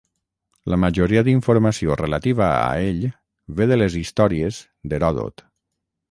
La 0.73 0.77
majoria 0.83 1.21
d'informació 1.25 1.97
relativa 1.99 2.47
a 2.61 2.63
ell 2.85 3.03
ve 3.59 3.67
de 3.73 3.77
"Les 3.81 3.97
històries", 4.01 4.63
d'Heròdot. 4.93 5.45